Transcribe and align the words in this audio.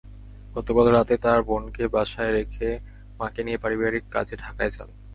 গতকাল 0.55 0.87
রাতে 0.87 1.15
তাঁর 1.17 1.39
বোনকে 1.43 1.83
বাসায় 1.87 2.31
রেখে 2.31 2.69
মাকে 3.19 3.41
নিয়ে 3.43 3.61
পারিবারিক 3.63 4.03
কাজে 4.09 4.35
ঢাকায় 4.43 4.71
যান। 4.71 4.89